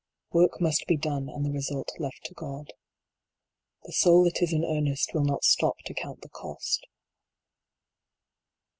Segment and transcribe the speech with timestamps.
[0.31, 2.73] Work must be done, and the result left to God.
[3.83, 6.87] The soul that is in earnest, will not stop to count the cost.